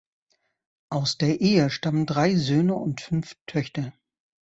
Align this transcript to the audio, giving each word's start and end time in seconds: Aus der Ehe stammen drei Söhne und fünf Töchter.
Aus 0.89 1.19
der 1.19 1.41
Ehe 1.41 1.69
stammen 1.69 2.07
drei 2.07 2.33
Söhne 2.33 2.73
und 2.73 3.01
fünf 3.01 3.35
Töchter. 3.45 3.93